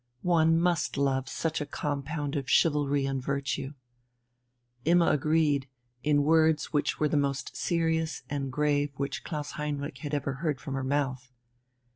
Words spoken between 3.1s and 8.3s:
virtue." Imma agreed, in words which were the most serious